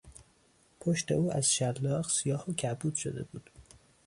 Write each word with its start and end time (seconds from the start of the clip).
پشت 0.79 1.11
او 1.11 1.33
از 1.33 1.53
شلاق 1.53 2.09
سیاه 2.09 2.49
و 2.49 2.53
کبود 2.53 2.95
شده 2.95 3.23
بود. 3.23 3.49